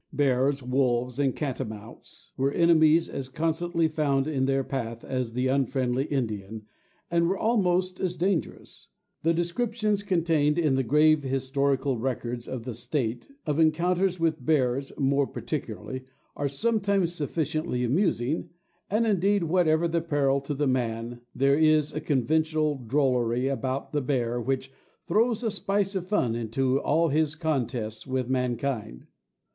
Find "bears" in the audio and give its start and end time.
0.11-0.63, 14.43-14.91